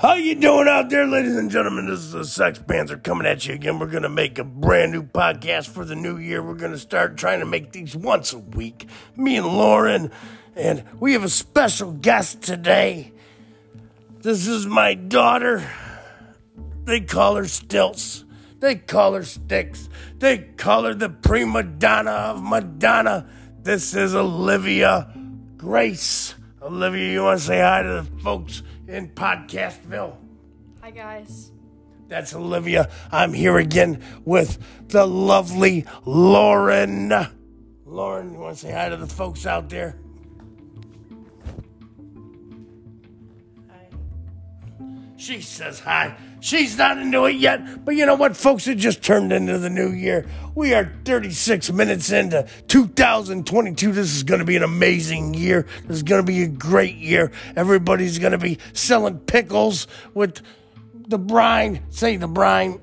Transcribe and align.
How 0.00 0.14
you 0.14 0.34
doing 0.34 0.66
out 0.66 0.88
there, 0.88 1.06
ladies 1.06 1.36
and 1.36 1.50
gentlemen? 1.50 1.84
This 1.84 1.98
is 1.98 2.12
the 2.12 2.24
Sex 2.24 2.58
Panther 2.58 2.96
coming 2.96 3.26
at 3.26 3.46
you 3.46 3.52
again. 3.52 3.78
We're 3.78 3.86
gonna 3.86 4.08
make 4.08 4.38
a 4.38 4.44
brand 4.44 4.92
new 4.92 5.02
podcast 5.02 5.68
for 5.68 5.84
the 5.84 5.94
new 5.94 6.16
year. 6.16 6.42
We're 6.42 6.54
gonna 6.54 6.78
start 6.78 7.18
trying 7.18 7.40
to 7.40 7.44
make 7.44 7.72
these 7.72 7.94
once 7.94 8.32
a 8.32 8.38
week. 8.38 8.88
Me 9.14 9.36
and 9.36 9.46
Lauren, 9.46 10.10
and 10.56 10.84
we 10.98 11.12
have 11.12 11.22
a 11.22 11.28
special 11.28 11.92
guest 11.92 12.40
today. 12.40 13.12
This 14.22 14.46
is 14.46 14.64
my 14.64 14.94
daughter. 14.94 15.70
They 16.84 17.00
call 17.00 17.34
her 17.34 17.46
Stilts. 17.46 18.24
They 18.58 18.76
call 18.76 19.12
her 19.12 19.22
Sticks. 19.22 19.90
They 20.18 20.38
call 20.38 20.84
her 20.84 20.94
the 20.94 21.10
prima 21.10 21.62
donna 21.62 22.10
of 22.10 22.42
Madonna. 22.42 23.28
This 23.62 23.94
is 23.94 24.14
Olivia 24.14 25.14
Grace. 25.58 26.36
Olivia, 26.62 27.12
you 27.12 27.22
want 27.22 27.38
to 27.38 27.44
say 27.44 27.60
hi 27.60 27.82
to 27.82 28.02
the 28.02 28.20
folks 28.22 28.62
in 28.90 29.08
Podcastville? 29.10 30.16
Hi 30.82 30.90
guys. 30.90 31.52
That's 32.08 32.34
Olivia. 32.34 32.90
I'm 33.12 33.32
here 33.32 33.56
again 33.58 34.02
with 34.24 34.58
the 34.88 35.06
lovely 35.06 35.86
Lauren. 36.04 37.12
Lauren, 37.86 38.32
you 38.32 38.40
want 38.40 38.56
to 38.56 38.60
say 38.60 38.72
hi 38.72 38.88
to 38.88 38.96
the 38.96 39.06
folks 39.06 39.46
out 39.46 39.68
there? 39.68 39.96
She 45.20 45.42
says 45.42 45.80
hi. 45.80 46.16
She's 46.40 46.78
not 46.78 46.96
into 46.96 47.26
it 47.26 47.36
yet, 47.36 47.84
but 47.84 47.94
you 47.94 48.06
know 48.06 48.14
what, 48.14 48.38
folks? 48.38 48.66
It 48.66 48.76
just 48.76 49.02
turned 49.02 49.34
into 49.34 49.58
the 49.58 49.68
new 49.68 49.90
year. 49.90 50.24
We 50.54 50.72
are 50.72 50.90
36 51.04 51.70
minutes 51.72 52.10
into 52.10 52.48
2022. 52.68 53.92
This 53.92 54.16
is 54.16 54.22
going 54.22 54.38
to 54.38 54.46
be 54.46 54.56
an 54.56 54.62
amazing 54.62 55.34
year. 55.34 55.66
This 55.86 55.98
is 55.98 56.02
going 56.04 56.24
to 56.24 56.26
be 56.26 56.44
a 56.44 56.48
great 56.48 56.96
year. 56.96 57.32
Everybody's 57.54 58.18
going 58.18 58.32
to 58.32 58.38
be 58.38 58.56
selling 58.72 59.18
pickles 59.18 59.86
with 60.14 60.40
the 60.94 61.18
brine. 61.18 61.82
Say 61.90 62.16
the 62.16 62.26
brine. 62.26 62.80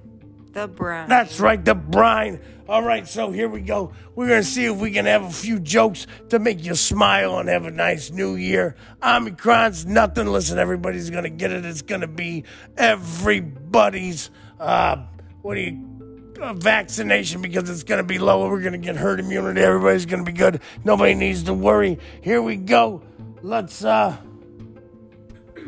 The 0.53 0.67
brine. 0.67 1.09
That's 1.09 1.39
right, 1.39 1.65
the 1.65 1.73
brine. 1.73 2.39
All 2.69 2.83
right, 2.83 3.07
so 3.07 3.31
here 3.31 3.47
we 3.47 3.61
go. 3.61 3.93
We're 4.13 4.27
going 4.27 4.41
to 4.41 4.47
see 4.47 4.65
if 4.65 4.75
we 4.75 4.91
can 4.91 5.05
have 5.05 5.23
a 5.23 5.31
few 5.31 5.57
jokes 5.57 6.05
to 6.29 6.37
make 6.37 6.65
you 6.65 6.75
smile 6.75 7.39
and 7.39 7.47
have 7.47 7.65
a 7.65 7.71
nice 7.71 8.11
new 8.11 8.35
year. 8.35 8.75
Omicron's 9.01 9.85
nothing. 9.85 10.27
Listen, 10.27 10.59
everybody's 10.59 11.09
going 11.09 11.23
to 11.23 11.29
get 11.29 11.53
it. 11.53 11.63
It's 11.63 11.81
going 11.81 12.01
to 12.01 12.07
be 12.07 12.43
everybody's, 12.75 14.31
uh, 14.59 14.97
what 15.43 15.55
do 15.55 15.61
you, 15.61 16.33
uh, 16.41 16.51
vaccination 16.53 17.41
because 17.41 17.69
it's 17.69 17.83
going 17.83 17.99
to 17.99 18.03
be 18.03 18.19
low. 18.19 18.49
We're 18.49 18.59
going 18.59 18.73
to 18.73 18.79
get 18.79 18.97
herd 18.97 19.21
immunity. 19.21 19.61
Everybody's 19.61 20.05
going 20.05 20.25
to 20.25 20.29
be 20.29 20.37
good. 20.37 20.59
Nobody 20.83 21.13
needs 21.13 21.43
to 21.43 21.53
worry. 21.53 21.99
Here 22.21 22.41
we 22.41 22.57
go. 22.57 23.01
Let's, 23.43 23.81
uh, 23.85 24.17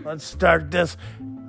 let's 0.03 0.25
start 0.25 0.70
this. 0.70 0.97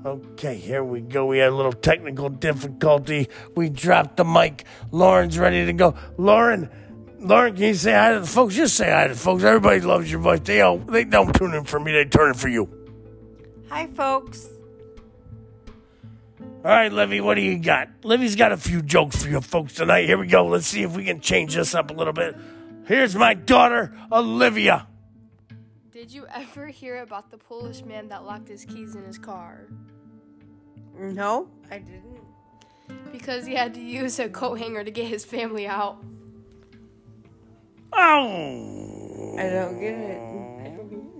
Okay, 0.05 0.56
here 0.56 0.83
we 0.83 1.03
go. 1.03 1.27
We 1.27 1.39
had 1.39 1.51
a 1.51 1.55
little 1.55 1.73
technical 1.73 2.31
difficulty. 2.31 3.29
We 3.55 3.69
dropped 3.69 4.17
the 4.17 4.25
mic. 4.25 4.65
Lauren's 4.91 5.39
ready 5.39 5.67
to 5.67 5.73
go. 5.75 5.95
Lauren, 6.17 6.70
Lauren, 7.19 7.55
can 7.55 7.65
you 7.65 7.75
say 7.75 7.93
hi 7.93 8.15
to 8.15 8.21
the 8.21 8.27
folks? 8.27 8.55
Just 8.55 8.77
say 8.77 8.91
hi 8.91 9.09
to 9.09 9.15
the 9.15 9.21
folks. 9.21 9.45
Everybody 9.45 9.81
loves 9.81 10.11
your 10.11 10.21
voice. 10.21 10.41
They 10.41 10.62
all 10.62 10.78
they 10.78 11.05
don't 11.05 11.34
tune 11.34 11.53
in 11.53 11.65
for 11.65 11.78
me. 11.78 11.93
They 11.93 12.06
turn 12.06 12.28
in 12.28 12.34
for 12.34 12.48
you. 12.48 12.69
Hi, 13.69 13.89
folks. 13.89 14.48
All 16.41 16.71
right, 16.71 16.93
Livy, 16.93 17.21
what 17.21 17.34
do 17.34 17.43
you 17.43 17.59
got? 17.59 17.89
Livy's 18.03 18.37
got 18.37 18.53
a 18.53 18.56
few 18.56 18.83
jokes 18.83 19.23
for 19.23 19.28
you 19.28 19.41
folks 19.41 19.75
tonight. 19.75 20.06
Here 20.06 20.19
we 20.19 20.27
go. 20.27 20.47
Let's 20.47 20.67
see 20.67 20.83
if 20.83 20.97
we 20.97 21.05
can 21.05 21.21
change 21.21 21.55
this 21.55 21.75
up 21.75 21.91
a 21.91 21.95
little 21.95 22.12
bit. 22.12 22.37
Here's 22.87 23.15
my 23.15 23.34
daughter, 23.34 23.95
Olivia. 24.11 24.87
Did 26.01 26.15
you 26.15 26.27
ever 26.34 26.69
hear 26.69 27.03
about 27.03 27.31
the 27.31 27.37
Polish 27.37 27.84
man 27.84 28.09
that 28.09 28.25
locked 28.25 28.48
his 28.48 28.65
keys 28.65 28.97
in 28.97 29.05
his 29.05 29.19
car? 29.19 29.67
No, 30.98 31.51
I 31.70 31.77
didn't. 31.77 32.22
Because 33.12 33.44
he 33.44 33.55
had 33.55 33.75
to 33.75 33.83
use 33.83 34.19
a 34.19 34.31
coat 34.31 34.59
hanger 34.59 34.83
to 34.83 34.91
get 34.91 35.09
his 35.09 35.27
family 35.27 35.66
out. 35.66 36.03
Oh. 37.93 39.37
I 39.39 39.50
don't 39.50 39.78
get 39.78 39.93
it. 39.93 40.40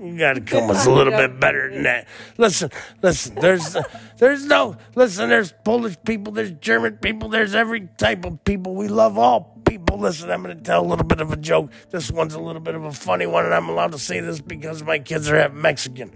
You 0.01 0.17
got 0.17 0.35
to 0.35 0.41
come 0.41 0.67
with 0.67 0.87
a 0.87 0.91
little 0.91 1.13
bit 1.13 1.39
better 1.39 1.71
than 1.71 1.83
that. 1.83 2.09
Listen, 2.39 2.71
listen. 3.03 3.35
There's, 3.35 3.77
there's 4.17 4.47
no. 4.47 4.77
Listen, 4.95 5.29
there's 5.29 5.53
Polish 5.63 5.97
people. 6.07 6.33
There's 6.33 6.53
German 6.53 6.97
people. 6.97 7.29
There's 7.29 7.55
every 7.55 7.87
type 7.99 8.25
of 8.25 8.43
people. 8.45 8.75
We 8.75 8.89
love 8.89 9.19
all 9.19 9.61
people. 9.67 9.99
Listen, 9.99 10.31
I'm 10.31 10.43
to 10.45 10.55
tell 10.55 10.85
a 10.85 10.89
little 10.89 11.05
bit 11.05 11.21
of 11.21 11.33
a 11.33 11.37
joke. 11.37 11.71
This 11.91 12.11
one's 12.11 12.33
a 12.33 12.41
little 12.41 12.63
bit 12.63 12.75
of 12.75 12.85
a 12.85 12.93
funny 12.93 13.27
one, 13.27 13.45
and 13.45 13.53
I'm 13.53 13.69
allowed 13.69 13.93
to 13.93 13.99
say 13.99 14.21
this 14.21 14.41
because 14.41 14.83
my 14.83 14.99
kids 14.99 15.29
are 15.29 15.37
half 15.37 15.53
Mexican. 15.53 16.13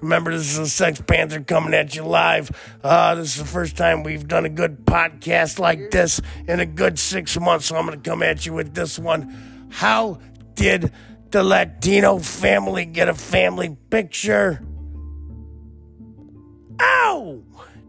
Remember, 0.00 0.32
this 0.32 0.52
is 0.52 0.58
a 0.58 0.68
Sex 0.68 1.02
Panther 1.06 1.40
coming 1.40 1.74
at 1.74 1.94
you 1.94 2.04
live. 2.04 2.50
Uh, 2.82 3.14
this 3.16 3.36
is 3.36 3.42
the 3.42 3.48
first 3.48 3.76
time 3.76 4.04
we've 4.04 4.26
done 4.26 4.46
a 4.46 4.48
good 4.48 4.86
podcast 4.86 5.58
like 5.58 5.90
this 5.90 6.20
in 6.46 6.60
a 6.60 6.66
good 6.66 6.98
six 6.98 7.38
months, 7.38 7.66
so 7.66 7.76
I'm 7.76 7.84
going 7.84 8.00
to 8.00 8.10
come 8.10 8.22
at 8.22 8.46
you 8.46 8.54
with 8.54 8.74
this 8.74 8.98
one. 8.98 9.68
How 9.70 10.20
did 10.54 10.92
the 11.30 11.42
Latino 11.42 12.18
family 12.18 12.84
get 12.84 13.08
a 13.08 13.14
family 13.14 13.76
picture? 13.90 14.62
Ow! 16.80 17.42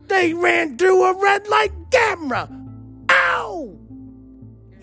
They 0.07 0.33
ran 0.33 0.77
through 0.77 1.03
a 1.03 1.21
red 1.21 1.47
light 1.47 1.71
camera! 1.91 2.49
Ow! 3.09 3.77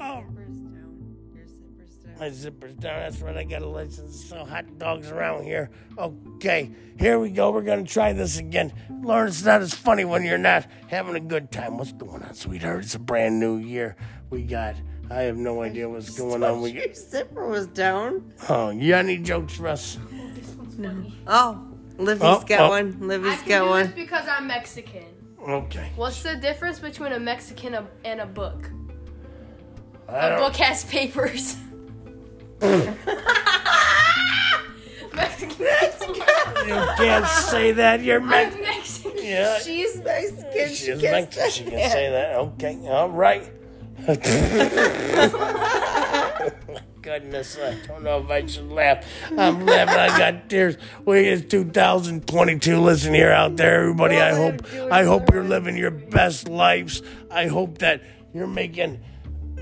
Oh. 0.01 0.25
Zipper's 0.27 0.61
down. 0.61 1.19
Your 1.35 1.47
zipper's 1.47 1.97
down. 1.97 2.19
My 2.19 2.31
zipper's 2.31 2.75
down. 2.75 3.01
That's 3.01 3.21
right. 3.21 3.37
I 3.37 3.45
got 3.45 3.63
a 3.63 3.69
license 3.69 4.21
to 4.21 4.27
sell 4.29 4.47
hot 4.47 4.79
dogs 4.79 5.11
around 5.11 5.45
here. 5.45 5.71
Okay, 5.99 6.71
here 6.99 7.19
we 7.19 7.31
go. 7.31 7.51
We're 7.51 7.63
gonna 7.63 7.85
try 7.85 8.13
this 8.13 8.39
again. 8.39 8.73
Lauren, 9.03 9.29
it's 9.29 9.45
not 9.45 9.63
as 9.63 9.75
funny 9.75 10.05
when 10.05 10.25
you're 10.25 10.39
not 10.39 10.67
having 10.89 11.17
a 11.17 11.21
good 11.21 11.51
time. 11.51 11.79
What's 11.79 11.93
going 11.93 12.23
on, 12.23 12.35
sweetheart? 12.35 12.85
It's 12.85 12.95
a 12.95 12.99
brand 13.01 13.41
new 13.41 13.57
year. 13.57 13.97
We 14.31 14.43
got. 14.43 14.77
I 15.11 15.23
have 15.23 15.37
no 15.37 15.63
idea 15.63 15.89
what's 15.89 16.11
going 16.19 16.43
on. 16.43 16.61
We 16.63 16.73
Your 16.73 16.93
zipper 16.93 17.47
was 17.47 17.67
down. 17.69 18.33
Oh, 18.49 18.71
you 18.71 18.91
got 18.91 19.05
any 19.05 19.19
jokes 19.19 19.55
for 19.57 19.69
us? 19.69 19.99
Oh, 21.27 21.63
Livy's 21.97 22.23
Oh, 22.25 22.41
got 22.47 22.61
oh. 22.61 22.69
one. 22.71 22.99
I 23.01 23.05
Livy's 23.05 23.39
can 23.43 23.49
got 23.49 23.65
do 23.65 23.71
one. 23.71 23.87
this 23.87 23.95
because 23.95 24.27
I'm 24.29 24.47
Mexican. 24.49 25.05
Okay. 25.49 25.91
What's 25.97 26.23
the 26.23 26.35
difference 26.37 26.81
between 26.81 27.13
a 27.13 27.21
Mexican 27.21 27.77
and 28.05 28.21
a 28.21 28.27
book? 28.27 28.69
I 30.09 30.27
A 30.27 30.31
don't. 30.31 30.41
book 30.41 30.57
has 30.57 30.85
papers. 30.85 31.57
Mexican. 35.15 35.67
You 36.67 36.75
can't 36.97 37.27
say 37.27 37.73
that. 37.73 38.03
You're 38.03 38.21
I'm 38.21 38.29
Mexican. 38.29 38.63
Mexican. 38.63 39.13
Yeah. 39.25 39.59
She's 39.61 39.97
Mexican. 40.03 40.69
She 40.75 40.95
Mexican. 40.97 41.51
She 41.51 41.65
can 41.65 41.91
say 41.91 42.11
that. 42.11 42.37
Okay. 42.37 42.79
All 42.89 43.11
right. 43.11 43.49
My 44.07 44.15
goodness, 47.03 47.59
I 47.59 47.77
don't 47.87 48.05
know 48.05 48.19
if 48.23 48.31
I 48.31 48.47
should 48.47 48.71
laugh. 48.71 49.05
I'm 49.37 49.67
laughing. 49.67 49.99
I 49.99 50.17
got 50.19 50.49
tears. 50.49 50.77
Wait, 51.05 51.27
it's 51.27 51.49
2022. 51.51 52.79
Listen 52.81 53.15
here, 53.15 53.33
out 53.33 53.57
there, 53.57 53.81
everybody. 53.81 54.17
I 54.17 54.35
hope, 54.35 54.65
I 54.93 55.03
hope 55.05 55.33
you're 55.33 55.43
living 55.45 55.77
your 55.77 55.91
best 55.91 56.49
lives. 56.49 57.03
I 57.31 57.47
hope 57.49 57.79
that 57.79 58.03
you're 58.33 58.47
making. 58.47 59.01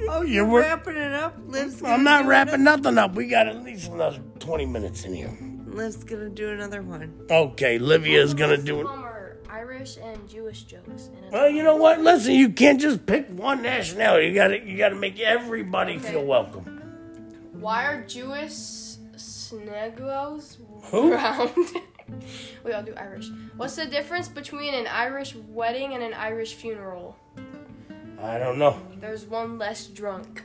Oh, 0.09 0.23
You're 0.23 0.45
you're 0.47 0.61
wrapping 0.61 0.97
it 0.97 1.13
up. 1.13 1.37
Liv's 1.47 1.81
gonna 1.81 1.95
I'm 1.95 2.03
not 2.05 2.25
do 2.25 2.29
wrapping 2.29 2.65
nothing 2.65 2.99
up. 2.99 3.15
We 3.15 3.29
got 3.29 3.47
at 3.47 3.63
least 3.63 3.91
another 3.93 4.21
20 4.41 4.67
minutes 4.67 5.05
in 5.05 5.15
here. 5.15 5.29
Another, 5.41 5.77
Liv's 5.77 6.05
gonna 6.05 6.29
do 6.29 6.51
another 6.51 6.83
one. 6.83 7.27
Okay, 7.31 7.79
Livia's 7.79 8.35
gonna 8.35 8.57
do 8.59 8.81
it. 8.81 8.87
Irish 9.55 9.99
and 10.03 10.29
Jewish 10.29 10.65
jokes. 10.65 11.11
And 11.23 11.31
Well, 11.31 11.49
you 11.49 11.63
know 11.63 11.77
what? 11.77 12.01
Listen, 12.01 12.33
you 12.35 12.49
can't 12.49 12.81
just 12.81 13.07
pick 13.07 13.29
one 13.31 13.63
nationality. 13.63 14.27
You 14.27 14.35
got 14.35 14.49
to, 14.49 14.61
you 14.61 14.77
got 14.77 14.89
to 14.89 14.97
make 14.97 15.21
everybody 15.21 15.97
feel 15.99 16.25
welcome. 16.25 16.65
Why 17.53 17.85
are 17.85 18.03
Jewish 18.03 18.51
snegos 19.15 20.57
round? 20.93 21.55
we 22.65 22.73
all 22.73 22.83
do 22.83 22.95
Irish. 22.97 23.31
What's 23.57 23.77
the 23.77 23.87
difference 23.87 24.27
between 24.27 24.75
an 24.75 24.89
Irish 24.89 25.37
wedding 25.37 25.95
and 25.95 26.03
an 26.03 26.15
Irish 26.15 26.55
funeral? 26.55 27.17
I 28.21 28.39
don't 28.39 28.59
know. 28.59 28.77
There's 28.99 29.25
one 29.25 29.57
less 29.57 29.87
drunk. 29.87 30.43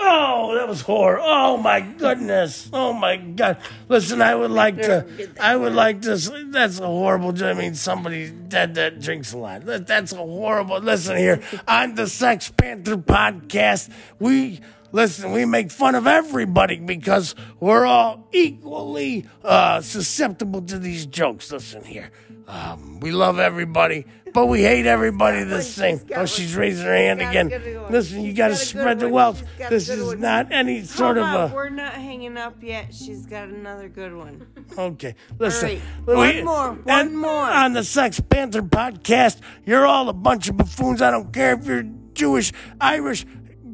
Oh, 0.00 0.54
that 0.54 0.68
was 0.68 0.82
horror. 0.82 1.18
Oh 1.20 1.56
my 1.56 1.80
goodness. 1.80 2.70
Oh 2.72 2.92
my 2.92 3.16
god. 3.16 3.58
Listen, 3.88 4.22
I 4.22 4.34
would 4.34 4.52
like 4.52 4.76
to. 4.82 5.06
I 5.40 5.56
would 5.56 5.74
like 5.74 6.02
to. 6.02 6.16
That's 6.50 6.78
a 6.78 6.86
horrible. 6.86 7.34
I 7.44 7.54
mean, 7.54 7.74
somebody 7.74 8.30
dead 8.30 8.76
that 8.76 9.00
drinks 9.00 9.32
a 9.32 9.38
lot. 9.38 9.64
That, 9.64 9.86
that's 9.86 10.12
a 10.12 10.16
horrible. 10.16 10.78
Listen 10.78 11.16
here, 11.16 11.42
on 11.66 11.96
the 11.96 12.06
Sex 12.06 12.50
Panther 12.50 12.96
podcast, 12.96 13.90
we 14.20 14.60
listen. 14.92 15.32
We 15.32 15.44
make 15.44 15.70
fun 15.70 15.94
of 15.94 16.06
everybody 16.06 16.76
because 16.78 17.34
we're 17.60 17.86
all 17.86 18.28
equally 18.32 19.26
uh, 19.44 19.80
susceptible 19.80 20.62
to 20.62 20.78
these 20.78 21.06
jokes. 21.06 21.50
Listen 21.52 21.84
here. 21.84 22.10
Um, 22.46 23.00
we 23.00 23.10
love 23.12 23.38
everybody. 23.38 24.06
but 24.32 24.46
we 24.46 24.62
hate 24.62 24.86
everybody 24.86 25.42
the 25.44 25.54
one, 25.56 25.62
same. 25.62 25.98
she's 25.98 26.04
got 26.04 26.16
Oh, 26.16 26.20
one. 26.20 26.26
she's 26.26 26.54
raising 26.56 26.84
her 26.86 26.94
hand 26.94 27.20
again. 27.20 27.48
good 27.48 27.80
one. 27.82 27.92
Listen, 27.92 28.22
you 28.22 28.32
got 28.34 28.48
to 28.48 28.52
got 28.54 28.62
a 28.62 28.64
spread 28.64 29.00
the 29.00 29.08
wealth. 29.08 29.38
She's 29.40 29.58
got 29.58 29.66
a 29.66 29.74
This 29.74 29.88
is 29.88 30.04
one. 30.06 30.20
not 30.20 30.52
any 30.52 30.82
sort 30.84 31.16
Hold 31.16 31.28
on, 31.28 31.40
of 31.42 31.52
We're 31.52 31.68
not 31.70 31.92
hanging 31.94 32.36
up 32.36 32.62
yet. 32.62 32.94
She's 32.94 33.26
got 33.26 33.48
another 33.48 33.88
good 33.88 34.14
one. 34.14 34.46
Okay, 34.76 35.14
listen. 35.38 35.68
right, 35.68 35.80
we- 36.06 36.14
one 36.14 36.44
more, 36.44 36.72
one 36.72 36.82
and 37.08 37.18
more. 37.18 37.30
On 37.50 37.72
the 37.74 37.84
Sex 37.84 38.20
Panther 38.20 38.62
podcast, 38.62 39.40
you're 39.66 39.86
all 39.86 40.08
a 40.08 40.12
bunch 40.14 40.48
of 40.48 40.56
buffoons. 40.56 41.00
I 41.02 41.10
don't 41.10 41.32
care 41.32 41.54
if 41.58 41.66
you're 41.66 41.84
Jewish, 42.14 42.52
Irish, 42.80 43.24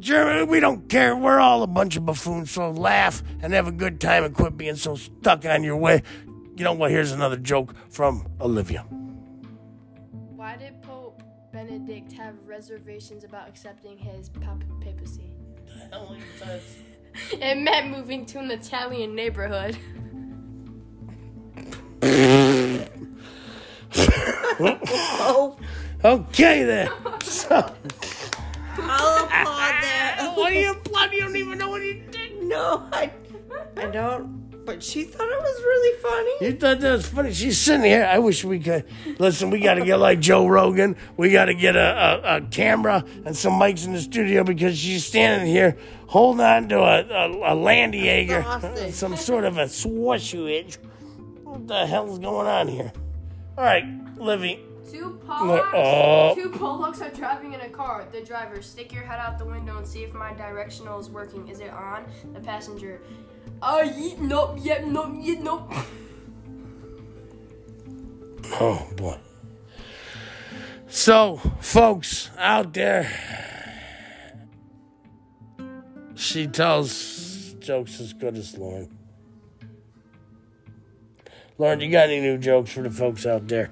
German. 0.04 0.48
We 0.48 0.60
don't 0.60 0.86
care. 0.90 1.16
We're 1.16 1.40
all 1.40 1.62
a 1.62 1.66
bunch 1.66 1.96
of 1.96 2.04
buffoons. 2.04 2.50
So 2.50 2.70
laugh 2.70 3.22
and 3.40 3.54
have 3.54 3.66
a 3.66 3.72
good 3.72 4.00
time 4.00 4.22
and 4.22 4.34
quit 4.34 4.54
being 4.54 4.76
so 4.76 4.96
stuck 4.96 5.46
on 5.46 5.64
your 5.64 5.78
way. 5.78 6.02
You 6.56 6.64
know 6.64 6.74
what? 6.74 6.90
Here's 6.90 7.10
another 7.10 7.38
joke 7.38 7.74
from 7.88 8.26
Olivia. 8.38 8.82
Why 10.10 10.56
did 10.56 10.82
Pope 10.82 11.22
Benedict 11.52 12.12
have 12.12 12.34
reservations 12.44 13.24
about 13.24 13.48
accepting 13.48 13.96
his 13.96 14.28
pap- 14.28 14.62
papacy? 14.80 15.34
It 17.32 17.58
meant 17.58 17.96
moving 17.96 18.26
to 18.26 18.40
an 18.40 18.50
Italian 18.50 19.14
neighborhood. 19.14 19.78
Okay, 26.04 26.64
then. 26.64 26.90
So, 27.22 27.48
I'll 27.56 27.64
applaud 27.64 27.90
that. 27.90 28.03
What 30.44 30.52
are 30.52 30.56
you 30.56 30.72
applauding? 30.72 31.14
You 31.14 31.20
don't 31.22 31.36
even 31.36 31.56
know 31.56 31.70
what 31.70 31.80
you 31.80 32.02
did. 32.10 32.42
No, 32.42 32.86
I, 32.92 33.10
I 33.78 33.86
don't. 33.86 34.44
But 34.66 34.82
she 34.82 35.04
thought 35.04 35.26
it 35.26 35.40
was 35.40 35.62
really 35.62 36.00
funny. 36.02 36.46
You 36.46 36.58
thought 36.58 36.80
that 36.80 36.92
was 36.92 37.06
funny? 37.08 37.32
She's 37.32 37.58
sitting 37.58 37.86
here. 37.86 38.04
I 38.04 38.18
wish 38.18 38.44
we 38.44 38.58
could. 38.58 38.84
Listen, 39.18 39.48
we 39.48 39.60
got 39.60 39.76
to 39.76 39.86
get 39.86 39.96
like 39.96 40.20
Joe 40.20 40.46
Rogan. 40.46 40.96
We 41.16 41.30
got 41.32 41.46
to 41.46 41.54
get 41.54 41.76
a, 41.76 42.20
a, 42.22 42.36
a 42.36 42.40
camera 42.42 43.06
and 43.24 43.34
some 43.34 43.54
mics 43.54 43.86
in 43.86 43.94
the 43.94 44.02
studio 44.02 44.44
because 44.44 44.76
she's 44.76 45.06
standing 45.06 45.48
here 45.48 45.78
holding 46.08 46.44
on 46.44 46.68
to 46.68 46.78
a, 46.78 47.00
a, 47.08 47.54
a 47.54 47.56
Landjaeger, 47.56 48.92
some 48.92 49.16
sort 49.16 49.44
of 49.44 49.56
a 49.56 49.64
swashage. 49.64 50.76
What 51.44 51.66
the 51.68 51.86
hell's 51.86 52.18
going 52.18 52.46
on 52.46 52.68
here? 52.68 52.92
All 53.56 53.64
right, 53.64 53.86
Livy. 54.18 54.60
Two 54.90 55.18
Polacks- 55.26 55.70
Polacks. 55.70 56.34
Two 56.34 56.50
Polacks 56.50 57.00
are 57.00 57.14
driving 57.14 57.52
in 57.54 57.60
a 57.60 57.68
car. 57.68 58.06
The 58.12 58.20
driver, 58.20 58.60
stick 58.62 58.92
your 58.92 59.02
head 59.02 59.18
out 59.18 59.38
the 59.38 59.44
window 59.44 59.78
and 59.78 59.86
see 59.86 60.02
if 60.04 60.12
my 60.12 60.32
directional 60.34 60.98
is 60.98 61.08
working. 61.10 61.48
Is 61.48 61.60
it 61.60 61.70
on? 61.70 62.04
The 62.32 62.40
passenger, 62.40 63.00
uh, 63.62 63.82
ye- 63.96 64.16
nope, 64.18 64.58
yep, 64.60 64.84
nope, 64.84 65.14
yep, 65.20 65.38
nope. 65.40 65.72
Oh 68.60 68.86
boy. 68.96 69.16
So, 70.86 71.38
folks 71.60 72.30
out 72.38 72.74
there, 72.74 73.10
she 76.14 76.46
tells 76.46 77.54
jokes 77.58 78.00
as 78.00 78.12
good 78.12 78.36
as 78.36 78.56
Lauren. 78.56 78.96
Lauren, 81.58 81.80
you 81.80 81.90
got 81.90 82.10
any 82.10 82.20
new 82.20 82.36
jokes 82.38 82.70
for 82.72 82.82
the 82.82 82.90
folks 82.90 83.24
out 83.26 83.48
there? 83.48 83.70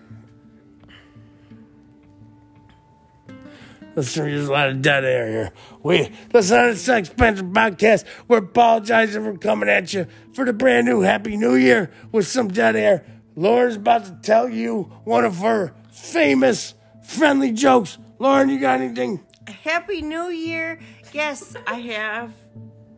Listen, 3.95 4.25
there's 4.25 4.49
a 4.49 4.53
lot 4.53 4.71
of 4.71 4.81
dead 4.81 5.05
air 5.05 5.27
here. 5.29 5.53
We 5.83 6.11
listen 6.33 6.59
on 6.59 6.71
the 6.71 6.77
Sex 6.77 7.11
Panther 7.11 7.43
podcast. 7.43 8.05
We're 8.27 8.39
apologizing 8.39 9.23
for 9.23 9.37
coming 9.37 9.69
at 9.69 9.93
you 9.93 10.07
for 10.33 10.47
the 10.47 10.55
brand 10.55 10.87
new 10.87 11.03
Happy 11.03 11.37
New 11.37 11.55
Year 11.55 11.91
with 12.11 12.27
some 12.27 12.49
dead 12.49 12.75
air. 12.75 13.05
Lauren's 13.37 13.77
about 13.77 14.05
to 14.07 14.19
tell 14.23 14.49
you 14.49 14.85
one 15.05 15.25
of 15.25 15.39
her 15.39 15.75
famous 15.91 16.75
friendly 17.05 17.53
jokes. 17.53 17.99
Lauren, 18.19 18.49
you 18.49 18.59
got 18.59 18.81
anything? 18.81 19.21
Happy 19.47 20.01
New 20.01 20.29
Year. 20.29 20.81
Yes, 21.13 21.55
I 21.67 21.81
have 21.81 22.33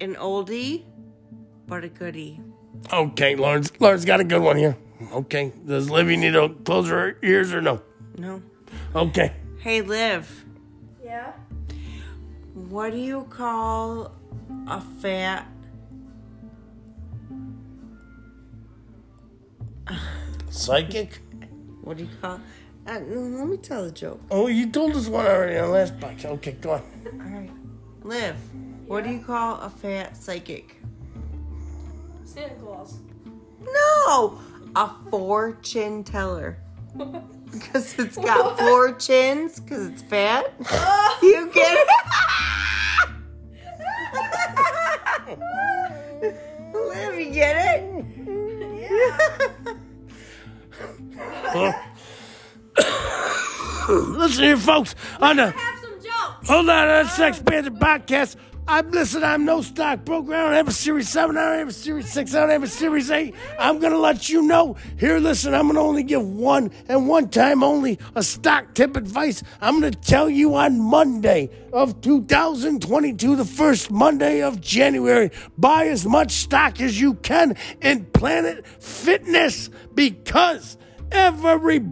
an 0.01 0.15
oldie, 0.15 0.85
but 1.67 1.83
a 1.83 1.89
goodie. 1.89 2.41
Okay, 2.93 3.35
Lauren's 3.35 3.73
Lauren's 3.81 4.05
got 4.05 4.21
a 4.21 4.25
good 4.25 4.43
one 4.43 4.57
here. 4.59 4.77
Okay, 5.13 5.53
does 5.67 5.91
Livy 5.91 6.17
need 6.17 6.33
to 6.35 6.51
close 6.65 6.89
her 6.89 7.17
ears 7.23 7.53
or 7.53 7.61
no? 7.61 7.83
No. 8.17 8.41
Okay. 8.95 9.33
Hey, 9.59 9.81
Liv. 9.81 10.44
Yeah. 11.15 11.33
What 12.55 12.91
do 12.91 12.99
you 12.99 13.23
call 13.31 14.11
a 14.67 14.81
fat? 14.81 15.47
Psychic? 20.51 21.21
What 21.83 21.99
do 21.99 22.03
you 22.03 22.11
call? 22.21 22.41
Uh, 22.85 22.99
let 22.99 23.47
me 23.49 23.57
tell 23.59 23.85
the 23.85 23.93
joke. 23.93 24.21
Oh, 24.29 24.49
you 24.49 24.69
told 24.73 24.97
us 24.97 25.07
one 25.07 25.25
already 25.25 25.57
on 25.57 25.69
the 25.69 25.75
last 25.75 26.01
podcast. 26.01 26.33
Okay, 26.39 26.57
go 26.61 26.73
on. 26.73 26.83
All 27.07 27.31
right. 27.31 27.51
Liv. 28.03 28.35
What 28.89 29.05
do 29.05 29.11
you 29.11 29.21
call 29.21 29.61
a 29.61 29.71
fat 29.71 30.17
psychic? 30.17 30.83
Santa 32.25 32.55
Claus. 32.57 32.99
No, 33.63 34.41
a 34.75 34.91
fortune 35.13 36.03
teller. 36.03 36.59
Because 37.55 37.99
it's 37.99 38.17
got 38.17 38.59
four 38.59 38.93
chins. 38.95 39.61
Because 39.61 39.87
it's 39.89 40.03
fat. 40.03 40.53
You 41.23 41.51
get 41.55 41.79
it? 41.79 41.89
Liv, 46.75 47.19
you 47.19 47.33
get 47.33 47.57
it? 47.81 48.05
Yeah. 51.55 51.85
Listen 53.89 54.45
here, 54.45 54.57
folks. 54.57 54.95
On 55.21 55.37
the 55.37 55.51
Have 55.51 55.79
some 55.81 55.93
jokes. 56.03 56.49
Hold 56.49 56.69
on, 56.69 56.89
on 56.89 57.05
the 57.05 57.09
Sex 57.11 57.41
Panther 57.41 57.71
podcast. 57.71 58.37
I'm 58.67 58.91
listen, 58.93 59.23
I'm 59.23 59.45
no 59.45 59.61
stock 59.61 60.07
broker. 60.07 60.35
I 60.35 60.43
don't 60.43 60.55
have 60.55 60.69
a 60.69 60.73
series 60.73 61.11
seven, 61.11 61.37
I 61.37 61.51
don't 61.51 61.59
have 61.59 61.69
a 61.69 61.73
series 61.73 62.11
six, 62.11 62.35
I 62.35 62.41
don't 62.41 62.51
have 62.51 62.63
a 62.63 62.67
series 62.67 63.11
eight. 63.11 63.35
I'm 63.59 63.79
gonna 63.79 63.99
let 63.99 64.31
you 64.31 64.41
know. 64.41 64.77
Here, 64.99 65.19
listen, 65.19 65.55
I'm 65.55 65.67
gonna 65.67 65.83
only 65.83 66.03
give 66.03 66.27
one 66.27 66.71
and 66.89 67.07
one 67.07 67.29
time 67.29 67.63
only 67.63 67.99
a 68.15 68.23
stock 68.23 68.73
tip 68.73 68.97
advice. 68.97 69.43
I'm 69.61 69.81
gonna 69.81 69.91
tell 69.91 70.31
you 70.31 70.55
on 70.55 70.81
Monday 70.81 71.51
of 71.75 72.01
2022, 72.01 73.37
the 73.37 73.45
first 73.45 73.91
Monday 73.91 74.41
of 74.41 74.63
January, 74.63 75.31
buy 75.59 75.89
as 75.89 76.07
much 76.07 76.33
stock 76.33 76.81
as 76.81 76.99
you 76.99 77.15
can 77.15 77.57
in 77.83 78.07
Planet 78.07 78.67
Fitness 78.81 79.69
because 79.95 80.79
Everybody 81.13 81.85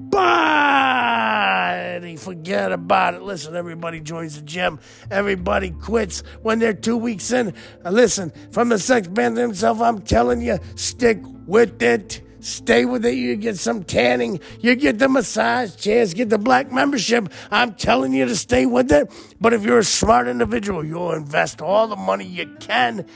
forget 2.22 2.72
about 2.72 3.14
it. 3.14 3.22
Listen, 3.22 3.56
everybody 3.56 4.00
joins 4.00 4.36
the 4.36 4.42
gym. 4.42 4.78
Everybody 5.10 5.70
quits 5.70 6.22
when 6.42 6.58
they're 6.58 6.72
two 6.72 6.96
weeks 6.96 7.32
in. 7.32 7.54
Uh, 7.84 7.90
listen, 7.90 8.32
from 8.50 8.68
the 8.68 8.78
sex 8.78 9.08
man 9.08 9.36
himself, 9.36 9.80
I'm 9.80 10.00
telling 10.00 10.40
you, 10.40 10.58
stick 10.76 11.18
with 11.46 11.82
it. 11.82 12.22
Stay 12.40 12.84
with 12.84 13.04
it. 13.04 13.14
You 13.14 13.36
get 13.36 13.56
some 13.56 13.84
tanning. 13.84 14.40
You 14.60 14.74
get 14.74 14.98
the 14.98 15.08
massage 15.08 15.76
chairs. 15.76 16.12
Get 16.12 16.28
the 16.28 16.38
black 16.38 16.72
membership. 16.72 17.28
I'm 17.52 17.74
telling 17.74 18.12
you 18.12 18.24
to 18.24 18.34
stay 18.34 18.66
with 18.66 18.90
it. 18.90 19.12
But 19.40 19.52
if 19.52 19.62
you're 19.62 19.78
a 19.78 19.84
smart 19.84 20.26
individual, 20.26 20.84
you'll 20.84 21.12
invest 21.12 21.62
all 21.62 21.86
the 21.86 21.94
money 21.94 22.24
you 22.24 22.46
can 22.58 23.06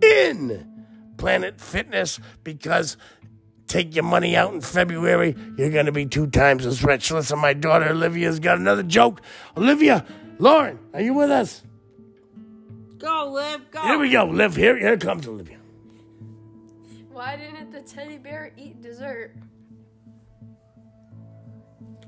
in 0.00 0.68
Planet 1.16 1.60
Fitness 1.60 2.20
because 2.44 2.96
take 3.66 3.94
your 3.94 4.04
money 4.04 4.36
out 4.36 4.52
in 4.54 4.60
February, 4.60 5.34
you're 5.56 5.70
going 5.70 5.86
to 5.86 5.92
be 5.92 6.06
two 6.06 6.26
times 6.26 6.64
as 6.66 6.82
rich. 6.84 7.10
Listen, 7.10 7.38
my 7.38 7.52
daughter 7.52 7.88
Olivia's 7.90 8.38
got 8.40 8.58
another 8.58 8.82
joke. 8.82 9.20
Olivia, 9.56 10.04
Lauren, 10.38 10.78
are 10.92 11.00
you 11.00 11.14
with 11.14 11.30
us? 11.30 11.62
Go, 12.98 13.30
Liv, 13.32 13.70
go. 13.70 13.82
Here 13.82 13.98
we 13.98 14.10
go. 14.10 14.24
Liv, 14.24 14.56
here, 14.56 14.76
here 14.78 14.96
comes 14.96 15.26
Olivia. 15.28 15.58
Why 17.12 17.36
didn't 17.36 17.72
the 17.72 17.82
teddy 17.82 18.18
bear 18.18 18.52
eat 18.56 18.82
dessert? 18.82 19.34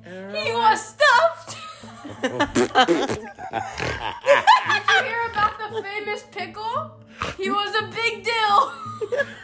He 0.04 0.52
was 0.52 0.80
stuffed. 0.86 1.56
Did 2.22 2.30
you 2.30 3.18
hear 5.04 5.22
about 5.30 5.58
the 5.58 5.82
famous 5.82 6.22
pickle? 6.30 6.92
He 7.36 7.50
was 7.50 7.74
a 7.74 7.82
big 7.94 8.24
deal. 8.24 8.72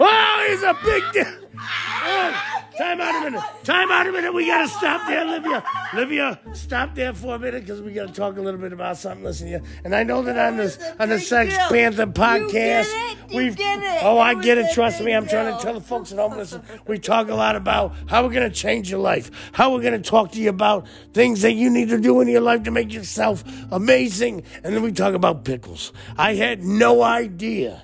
Oh, 0.01 0.47
he's 0.49 0.63
a 0.63 0.75
big 0.83 1.03
deal. 1.13 1.44
Time 1.57 3.01
out 3.01 3.15
a 3.15 3.31
minute. 3.31 3.43
Time 3.63 3.91
out 3.93 4.07
a 4.07 4.13
minute. 4.13 4.35
We 4.35 4.47
got 4.47 4.63
to 4.63 4.69
stop 4.69 5.07
there, 5.07 5.25
Olivia. 5.25 5.63
Olivia, 5.93 6.41
stop 6.55 6.95
there 6.95 7.15
for 7.15 7.37
a 7.37 7.39
minute 7.39 7.63
because 7.63 7.81
we 7.81 7.93
got 7.93 8.09
to 8.09 8.13
talk 8.13 8.37
a 8.37 8.41
little 8.41 8.59
bit 8.59 8.73
about 8.73 8.97
something. 8.97 9.25
Listen 9.25 9.47
here. 9.47 9.63
And 9.85 9.95
I 9.95 10.03
know 10.03 10.23
that 10.23 10.37
on 10.37 10.57
this 10.57 10.79
on 10.99 11.09
the 11.09 11.21
Sex 11.21 11.57
deal. 11.57 11.69
Panther 11.69 12.07
podcast, 12.07 12.51
get 12.51 13.13
it? 13.13 13.19
You 13.31 13.37
we've 13.37 13.57
oh, 13.61 14.19
I 14.19 14.35
get 14.35 14.59
it. 14.59 14.73
Trust 14.73 15.01
me, 15.03 15.13
I'm 15.13 15.29
trying 15.29 15.57
to 15.57 15.63
tell 15.63 15.75
the 15.75 15.81
folks 15.81 16.11
at 16.13 16.19
home. 16.19 16.37
Listen, 16.37 16.63
we 16.87 16.99
talk 16.99 17.29
a 17.29 17.35
lot 17.35 17.55
about 17.55 17.95
how 18.09 18.25
we're 18.25 18.33
going 18.33 18.51
to 18.51 18.57
change 18.57 18.91
your 18.91 19.01
life, 19.01 19.31
how 19.53 19.73
we're 19.73 19.83
going 19.83 20.01
to 20.01 20.11
talk 20.11 20.33
to 20.33 20.41
you 20.41 20.51
about 20.51 20.87
things 21.13 21.43
that 21.43 21.53
you 21.53 21.71
need 21.71 21.91
to 21.91 22.01
do 22.01 22.21
in 22.21 22.29
your 22.29 22.41
life 22.41 22.65
to 22.65 22.71
make 22.71 22.93
yourself 22.93 23.45
amazing, 23.71 24.43
and 24.65 24.75
then 24.75 24.83
we 24.83 24.91
talk 24.91 25.15
about 25.15 25.45
pickles. 25.45 25.93
I 26.17 26.35
had 26.35 26.65
no 26.65 27.03
idea 27.03 27.83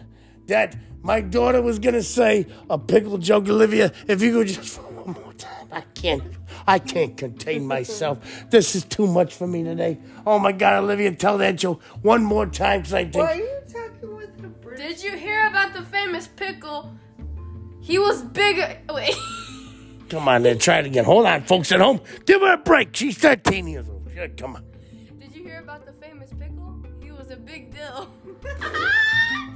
that 0.50 0.76
my 1.02 1.20
daughter 1.20 1.62
was 1.62 1.78
gonna 1.78 2.02
say 2.02 2.46
a 2.68 2.78
pickle 2.78 3.18
joke, 3.18 3.48
Olivia. 3.48 3.92
If 4.06 4.20
you 4.20 4.32
could 4.34 4.48
just 4.48 4.76
for 4.76 4.82
one 5.02 5.14
more 5.22 5.32
time, 5.32 5.68
I 5.72 5.80
can't. 5.94 6.22
I 6.66 6.78
can't 6.78 7.16
contain 7.16 7.66
myself. 7.66 8.18
This 8.50 8.74
is 8.76 8.84
too 8.84 9.06
much 9.06 9.34
for 9.34 9.46
me 9.46 9.64
today. 9.64 9.98
Oh 10.26 10.38
my 10.38 10.52
God, 10.52 10.84
Olivia, 10.84 11.12
tell 11.12 11.38
that 11.38 11.56
joke 11.56 11.82
one 12.02 12.22
more 12.22 12.46
time 12.46 12.80
because 12.80 12.92
I 12.94 13.04
think. 13.04 13.14
Why 13.16 13.32
are 13.32 13.36
you 13.36 13.60
talking 13.72 14.16
with 14.16 14.44
a 14.44 14.48
British? 14.48 15.00
Did 15.00 15.02
you 15.02 15.18
hear 15.18 15.48
about 15.48 15.72
the 15.72 15.82
famous 15.82 16.28
pickle? 16.28 16.94
He 17.80 17.98
was 17.98 18.22
bigger. 18.22 18.78
Wait. 18.92 19.14
Come 20.10 20.28
on, 20.28 20.42
then 20.42 20.58
try 20.58 20.80
it 20.80 20.86
again. 20.86 21.04
Hold 21.04 21.26
on, 21.26 21.44
folks 21.44 21.72
at 21.72 21.80
home. 21.80 22.00
Give 22.26 22.40
her 22.40 22.54
a 22.54 22.58
break. 22.58 22.94
She's 22.94 23.16
13 23.16 23.68
years 23.68 23.88
old. 23.88 24.10
Yeah, 24.14 24.26
Come 24.36 24.56
on. 24.56 24.64
Did 25.18 25.34
you 25.34 25.44
hear 25.44 25.60
about 25.60 25.86
the 25.86 25.92
famous 25.92 26.30
pickle? 26.38 26.76
He 27.00 27.10
was 27.12 27.30
a 27.30 27.36
big 27.36 27.72
deal. 27.72 28.12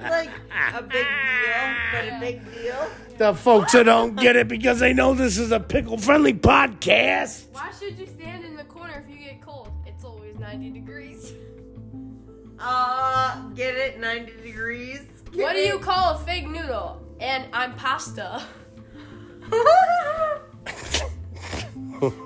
like 0.00 0.30
a 0.74 0.82
big 0.82 1.06
deal, 1.06 1.74
but 1.92 2.04
a 2.08 2.18
big 2.20 2.52
deal. 2.54 2.90
The 3.18 3.34
folks 3.34 3.72
who 3.72 3.84
don't 3.84 4.16
get 4.16 4.36
it 4.36 4.48
because 4.48 4.80
they 4.80 4.92
know 4.92 5.14
this 5.14 5.38
is 5.38 5.52
a 5.52 5.60
pickle 5.60 5.98
friendly 5.98 6.34
podcast. 6.34 7.46
Why 7.52 7.70
should 7.78 7.98
you 7.98 8.06
stand 8.06 8.44
in 8.44 8.56
the 8.56 8.64
corner 8.64 9.04
if 9.06 9.10
you 9.14 9.22
get 9.24 9.40
cold? 9.42 9.70
It's 9.86 10.04
always 10.04 10.38
90 10.38 10.70
degrees. 10.70 11.32
Uh, 12.58 13.48
get 13.50 13.74
it? 13.74 14.00
90 14.00 14.32
degrees? 14.42 15.00
Get 15.32 15.42
What 15.42 15.52
do 15.54 15.60
you 15.60 15.76
it? 15.76 15.82
call 15.82 16.14
a 16.16 16.18
fake 16.18 16.48
noodle? 16.48 17.00
And 17.20 17.46
I'm 17.52 17.74
pasta. 17.74 18.42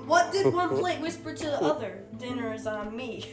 what 0.05 0.31
did 0.31 0.53
one 0.53 0.69
plate 0.69 0.99
whisper 1.01 1.33
to 1.33 1.43
the 1.45 1.61
other? 1.61 2.03
Dinner 2.17 2.53
is 2.53 2.67
on 2.67 2.95
me. 2.95 3.29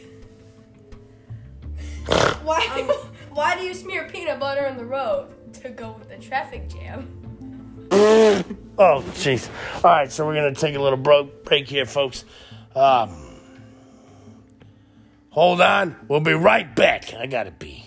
Why? 2.43 3.02
Why 3.33 3.55
do 3.55 3.63
you 3.63 3.73
smear 3.73 4.07
peanut 4.09 4.39
butter 4.39 4.67
on 4.67 4.77
the 4.77 4.85
road? 4.85 5.29
To 5.61 5.69
go 5.69 5.91
with 5.99 6.09
the 6.09 6.17
traffic 6.17 6.67
jam. 6.67 7.19
Oh, 8.75 9.03
jeez. 9.13 9.49
All 9.77 9.91
right, 9.91 10.11
so 10.11 10.25
we're 10.25 10.33
going 10.33 10.53
to 10.53 10.59
take 10.59 10.75
a 10.75 10.79
little 10.81 10.97
bro- 10.97 11.29
break 11.45 11.67
here, 11.67 11.85
folks. 11.85 12.25
Um, 12.75 13.15
hold 15.29 15.61
on. 15.61 15.95
We'll 16.07 16.21
be 16.21 16.33
right 16.33 16.75
back. 16.75 17.13
I 17.13 17.27
got 17.27 17.43
to 17.43 17.51
pee. 17.51 17.85